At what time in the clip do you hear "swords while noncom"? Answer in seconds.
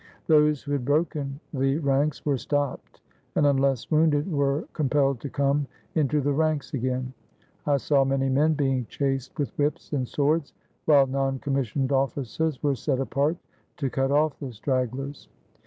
10.07-11.51